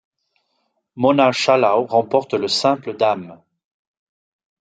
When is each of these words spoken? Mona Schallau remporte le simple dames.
Mona 0.95 1.31
Schallau 1.31 1.85
remporte 1.85 2.33
le 2.33 2.47
simple 2.47 2.97
dames. 2.97 3.39